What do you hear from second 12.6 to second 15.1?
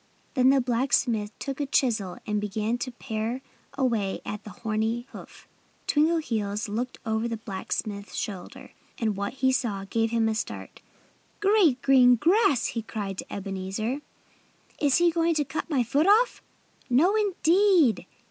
he cried to Ebenezer. "Is